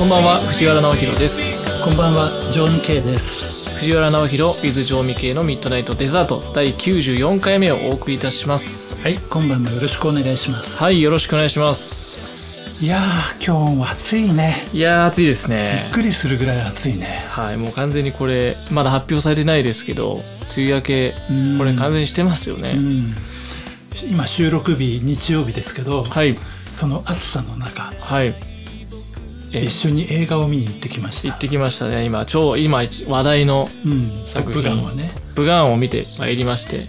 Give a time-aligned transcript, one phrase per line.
[0.00, 3.68] こんばんは藤原直弘ですこんばんは、ジョン・ケイです。
[3.80, 10.82] 藤原直弘 with 常味系のミッドナイトデザート第94回目をお送りいたしますはい、今晩もよろしくお願いします。
[10.82, 12.32] はいよろしくお願いします
[12.82, 14.66] いやー、今日も暑いね。
[14.72, 17.26] いやー暑いですびねっくりするぐらい暑いね。
[17.28, 20.22] はいもう完全にこれまだ発表されてないですけど
[20.56, 23.14] 梅雨明けうんこれ完全にしてますよね、うん。
[24.08, 26.34] 今収録日日曜日ですけど、はい
[26.72, 28.49] その暑さの中、はいえ
[29.52, 31.28] 一緒に映画を見に行ってきました。
[31.28, 35.10] 行ってきましたね今超今一話題のうん、トッ作品プガンをね。
[35.34, 36.88] 「ブガン」を見てまいりまして、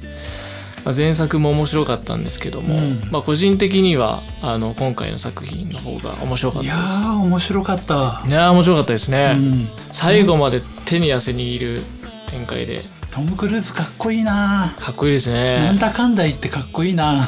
[0.85, 8.23] まあ、前作も面白かったんですけども、うんまあ、個人的にはあの今回の作品の方が面白かっいやたですー、面白かったわ。
[8.27, 11.81] いやー面白かったですね、うん、最後まで手に汗握る
[12.27, 14.73] 展開でトム・クルーズかっこいいな。
[14.79, 17.27] かっこいいですなねんだかんだ言ってかっこいいな。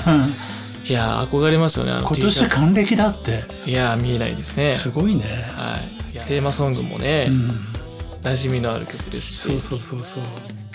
[0.85, 3.43] いやー憧れますよね今年還暦だって。
[3.69, 5.23] いやー見えないですねすごいね。
[5.55, 7.49] はいテーマソングもね、うん。
[8.21, 10.23] 馴染みのある曲ですしそうそうそうそう。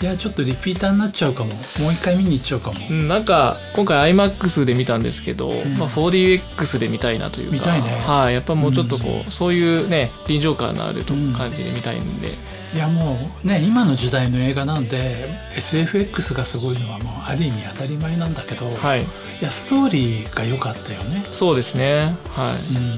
[0.01, 1.49] いや、ちょっとリピーターになっちゃうかも。
[1.49, 2.77] もう一回見に行っちゃうかも。
[2.89, 5.77] うん、なんか今回 iMAX で見たんですけど、ん。
[5.77, 7.89] まあ、4DX で見たいなというか見たいね。
[8.07, 11.33] はい、やっぱもうちょっとこう、そういうね臨場感のあるとうん。
[11.33, 12.29] 感じで見たいんで、
[12.73, 19.01] いやもうね今の時代の映画なんで SFX がすごいのはもうある意味当たり前なんだけど、い、はい。
[19.41, 21.25] やストーリーが良かったよね。
[21.31, 22.15] そうですね。
[22.29, 22.95] はい、うん。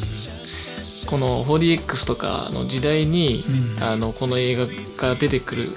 [1.07, 3.43] この 4DX とかの時代に、
[3.79, 3.83] うん。
[3.83, 4.67] あのこの映画
[5.09, 5.75] が出てくる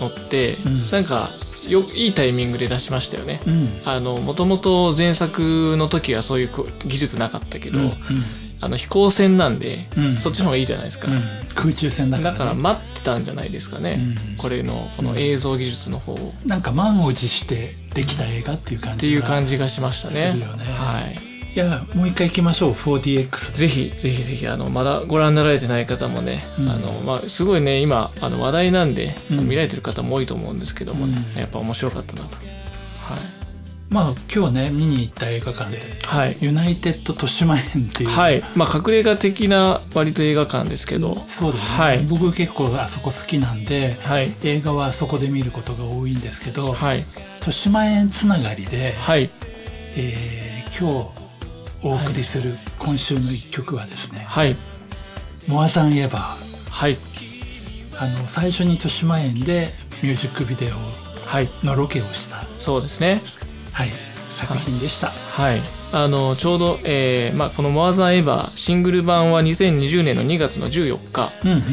[0.00, 0.90] のって、うん。
[0.90, 1.30] なんか
[1.68, 3.40] よいいタイミングで出しましたよね。
[3.46, 3.82] うん。
[3.84, 7.92] あのもともと前作の時はそういうこ技術なかったけど、うん
[8.62, 10.16] あの飛行船なんで、うん。
[10.18, 11.18] そっちの方がいいじゃないですか、うん。
[11.54, 13.98] 空中戦だから,、だから待ってたんじゃないですかね、
[14.30, 14.36] うん。
[14.36, 20.32] これのこの映像技術の方を、っなんか満を持してできた映画っていう感じていう感じじがしましたね。
[20.32, 20.64] するよね。
[20.64, 23.58] はいいやもう一回行きましょう 4DX で。
[23.58, 26.70] ぜひぜひぜひあのまだご覧になられてない方もね、うん。
[26.70, 29.48] あのまあ、すごいね今あの話題なんで、うん。
[29.48, 31.40] 見られてる方も多いと思うんですけどもね、うん。
[31.40, 32.38] やっぱ面白かったなと。
[33.88, 38.40] まあ今日ね見に行った映画館ではい、はいユナイテッド豊島園っていう、はい。
[38.54, 42.06] まあ隠れ家的な割と映画館ですけど、そうですね、はい。
[42.06, 44.28] 僕結構あそこ好きなんではい。
[44.44, 47.04] 映画はあそこで見ることが多いんですけど、はい。
[47.34, 49.28] 豊島園つながりで、はい。
[49.96, 50.50] えー
[50.80, 51.19] 今日
[51.82, 54.56] お送りする今週の一曲はですねはい
[55.48, 56.98] 「モアザンエバーはい」
[57.98, 59.70] あの最初に豊島園で
[60.02, 60.72] ミュージックビデ
[61.26, 61.48] はい。
[61.62, 63.20] オのロケをした、そうですね。
[63.72, 63.88] はい、
[64.36, 65.60] 作品でした、はい、
[65.92, 71.64] あのちょうど、えーまあ、この「モアザンエバー」シングル版は2020年の2月の14日うんうん、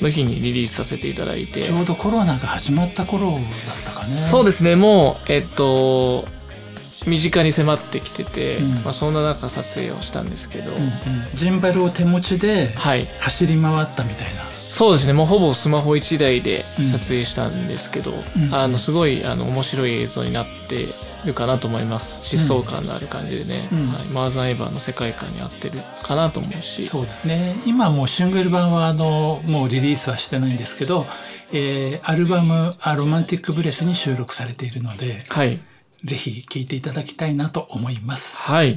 [0.00, 1.62] の日にリリースさせていただいて。
[1.62, 3.40] ちょうどコロナが始まった頃だっ
[3.84, 4.74] たかねそうですね。
[4.76, 6.26] もうえっと
[7.06, 8.70] 身近に迫ってきてて、うん。
[8.82, 10.90] まあ、そんな中撮影をしたんですけど、うんうん、
[11.34, 13.06] ジンバルを手持ちではい。
[13.20, 15.12] 走り回ったみたいな、そうですね。
[15.12, 16.84] もうほぼスマホ1台でうん。
[16.84, 18.54] 撮影したんですけど、うん。
[18.54, 20.88] あのすごいあの面白い映像になって
[21.24, 22.20] るかなと思います。
[22.36, 23.88] 疾走感のある感じでね、うん。
[23.88, 26.86] はい、マーザンエヴァーの世界観に合ってるかなと思うし。
[26.86, 27.56] そうですね。
[27.66, 31.06] 今もうシングル版はあのもうリリースはしてないんですけど、
[31.52, 35.60] えーアルバム「あロマンティック・ブレス」に収録されているのではい
[36.04, 38.36] ぜひ聴いていただきたいなと思います。
[38.36, 38.76] はい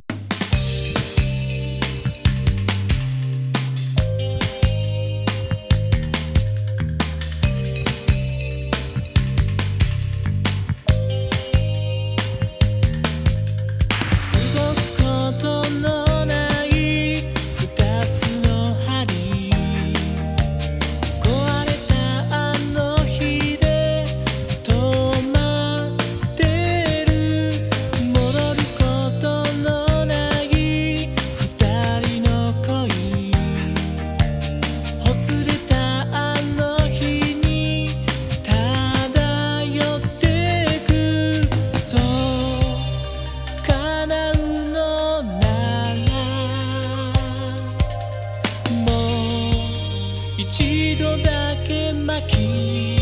[50.49, 52.99] 一度だけ巻き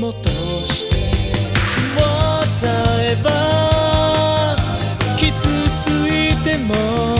[0.00, 0.14] 戻
[0.64, 0.96] して
[1.94, 2.00] も
[2.58, 2.68] ざ
[3.02, 4.56] えば
[5.16, 5.36] 傷
[5.76, 7.13] ついても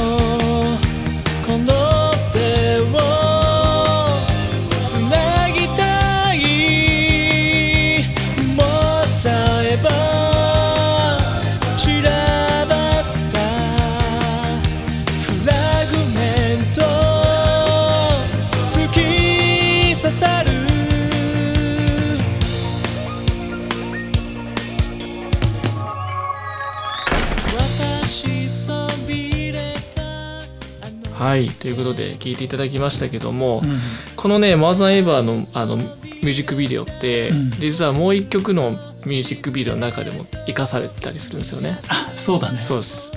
[31.14, 33.78] はいということで聞いていただきましたけども、うん。
[34.16, 37.50] このね「モアザンエバーの」あのミュージックビデオって、うん。
[37.52, 41.78] 実はもう一曲のミュージックビデオの中でも生かされてたりするんですよね。
[41.88, 42.60] あそうだね。
[42.60, 43.10] そうです。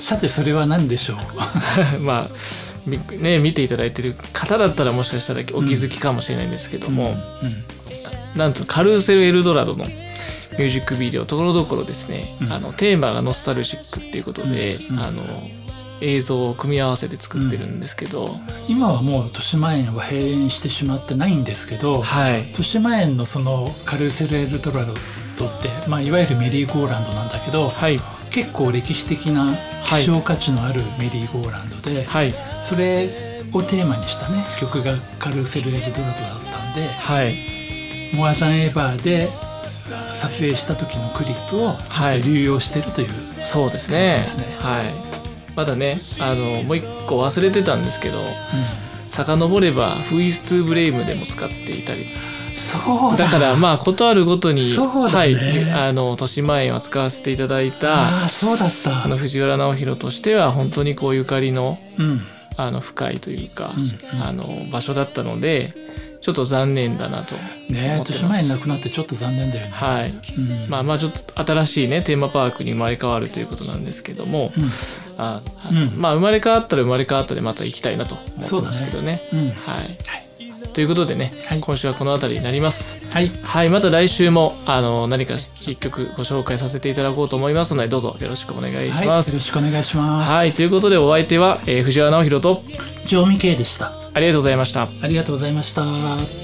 [0.00, 1.14] さてそれは何でしょ
[1.96, 1.98] う？
[2.00, 2.30] まあ
[2.86, 7.64] みね見ていただいてる方だったらもしかしたらお気づきかもしれないんですけども、うん
[8.36, 12.52] なんとカルーセル・エルドラドのミュージックビデオところどころですね、うん。
[12.52, 15.02] あのテーマがノスタルジックっていうことで、うんうん。
[15.02, 15.22] あの
[16.00, 18.28] 映像を組み合わせて作ってるんですけど、
[18.68, 22.46] 今はもう豊島園は閉園してしまってないんですけどはい。
[22.48, 24.96] 豊島園のそのカルーセル・エルドラドっ
[25.62, 28.00] て、まあ、いわゆるメリーゴーランドなんだけどはい。
[28.30, 29.56] 結構歴史的な
[29.86, 32.34] 希少価値のあるメリーゴーランドで、はい。
[32.62, 36.12] それをテーマにしたね曲がカルーセル・エルドラドだっ
[36.44, 38.14] たんではい。
[38.14, 39.28] モアザン・エバーで
[40.14, 43.08] 撮影した時のクリップをちょっと流用してるという、
[43.42, 44.20] そうですね。
[44.20, 44.44] ですね。
[44.58, 45.09] はい
[45.56, 48.24] まだねあのもう一個忘れてたんですけど
[49.10, 52.06] 遡れば「フイストゥブレイム」でも使っていたり
[52.56, 53.24] そうだ。
[53.24, 59.04] だからまあことあるごとに、そうだはいねあの豊島園は使わせていただいたああそうだった。
[59.04, 62.20] あの藤原直弘としては本当にこうゆかりのうん。
[62.56, 64.26] あの深いというか、うんうん。
[64.26, 65.72] あの場所だったので
[66.20, 67.34] ちょっと残念だなと
[67.68, 68.22] ね思ってます。
[68.22, 70.68] 豊島園なくなってちょっと残念だよね、はい、うん。
[70.68, 74.64] まあまあちょっと新しいねテーマパークに生まれ変わるということなんですけども、うん。
[75.18, 76.00] あうん。
[76.00, 78.26] まあ生まれ変わったら生まれ変わったでまた行きたいなと思っ
[78.62, 79.22] てますけどね。
[79.32, 79.50] うん。
[79.50, 79.98] はい、
[80.74, 81.60] ということでね、はい。
[81.60, 83.02] 今週はこの辺りになります。
[83.12, 83.30] はい。
[83.42, 89.40] はい、また来週もあの何か一曲ご紹介させていただこうと思いますのでどうぞよろしくお願いしはい、よろます。
[89.40, 92.62] しくお願いします、はい、ということでお相手は、えー藤原直弘と
[93.06, 94.88] 常味系でしたありがとうございました。
[95.02, 96.39] ありがとうございました